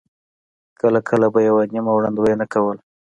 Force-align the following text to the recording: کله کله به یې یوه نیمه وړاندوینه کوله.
کله 0.79 0.99
کله 1.09 1.27
به 1.33 1.39
یې 1.45 1.47
یوه 1.49 1.63
نیمه 1.73 1.91
وړاندوینه 1.93 2.45
کوله. 2.53 2.81